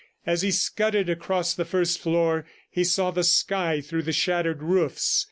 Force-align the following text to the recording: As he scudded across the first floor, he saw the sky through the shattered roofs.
As 0.25 0.41
he 0.41 0.49
scudded 0.49 1.11
across 1.11 1.53
the 1.53 1.63
first 1.63 1.99
floor, 1.99 2.43
he 2.71 2.83
saw 2.83 3.11
the 3.11 3.23
sky 3.23 3.81
through 3.81 4.01
the 4.01 4.11
shattered 4.11 4.63
roofs. 4.63 5.19